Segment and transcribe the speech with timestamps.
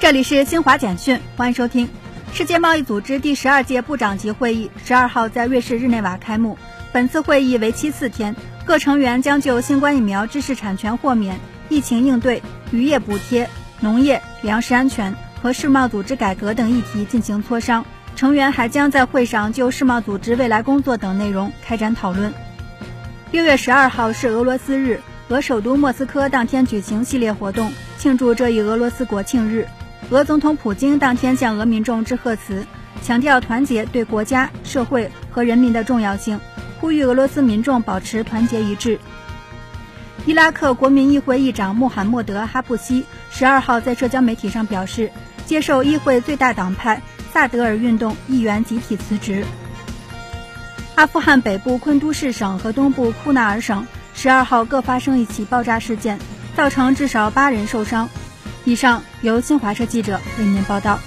[0.00, 1.88] 这里是新华简讯，欢迎收听。
[2.32, 6.56] 世界贸易组织第十二届部长级会议十二号在瑞士日内瓦开幕。
[6.92, 12.40] 本次会议为期四天，各成员将就新冠疫苗知识产权豁免、疫情应对、
[12.70, 13.50] 渔业补贴、
[13.80, 15.12] 农业、粮食安全
[15.42, 17.84] 和世贸组织改革等议题进行磋商。
[18.14, 22.32] 成员还将在会上就世贸组织未来工作等内容开展讨论。
[23.32, 29.66] 六月十二号是俄罗斯日，俄首都莫斯科当天举行系列活动，庆祝这一俄罗斯国庆日。
[30.10, 32.66] 俄总统普京当天向俄民众致贺词，
[33.02, 36.40] 强调团结对国家、社会和人民的重要性，
[36.80, 38.98] 呼吁俄罗斯民众保持团结一致。
[40.24, 45.10] 伊拉克国民议会议长穆罕默德·哈布西十二号在社交媒体上表示，
[45.46, 49.44] 接受议会最大党派萨德尔运动议员集体辞职。
[50.94, 56.18] 阿富汗北部昆都市省和东部库纳尔省十二号各发生一起爆炸事件，
[56.56, 58.08] 造成至少八人受伤。
[58.68, 61.00] 以上由新华社记者为您报道。